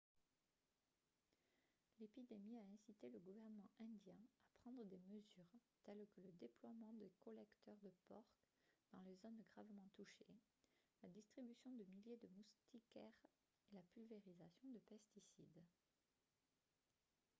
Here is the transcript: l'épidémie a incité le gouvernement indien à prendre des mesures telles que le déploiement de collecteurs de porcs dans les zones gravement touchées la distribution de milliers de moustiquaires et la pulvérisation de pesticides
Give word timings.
l'épidémie 1.99 2.57
a 2.57 2.65
incité 2.73 3.07
le 3.11 3.19
gouvernement 3.19 3.69
indien 3.79 4.17
à 4.47 4.51
prendre 4.63 4.83
des 4.85 4.97
mesures 4.97 5.53
telles 5.83 6.07
que 6.15 6.21
le 6.21 6.31
déploiement 6.39 6.91
de 6.93 7.07
collecteurs 7.23 7.77
de 7.83 7.91
porcs 8.07 8.33
dans 8.93 9.01
les 9.03 9.15
zones 9.17 9.43
gravement 9.53 9.89
touchées 9.95 10.25
la 11.03 11.09
distribution 11.09 11.69
de 11.75 11.83
milliers 11.83 12.17
de 12.17 12.29
moustiquaires 12.29 13.13
et 13.69 13.75
la 13.75 13.83
pulvérisation 13.93 14.69
de 14.71 14.79
pesticides 14.89 15.61